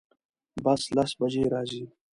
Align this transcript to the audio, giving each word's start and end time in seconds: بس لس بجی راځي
بس 0.63 0.81
لس 0.95 1.11
بجی 1.19 1.43
راځي 1.53 1.83